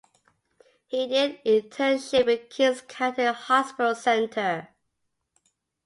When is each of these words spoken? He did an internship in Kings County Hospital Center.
He 0.87 1.05
did 1.07 1.33
an 1.45 1.61
internship 1.61 2.27
in 2.27 2.47
Kings 2.49 2.81
County 2.87 3.25
Hospital 3.25 3.93
Center. 3.93 4.69